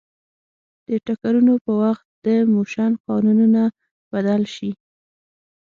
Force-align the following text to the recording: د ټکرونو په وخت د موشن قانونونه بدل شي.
د 0.87 0.89
ټکرونو 1.05 1.53
په 1.65 1.71
وخت 1.81 2.05
د 2.25 2.27
موشن 2.53 2.91
قانونونه 3.07 3.61
بدل 4.11 4.41
شي. 4.55 4.71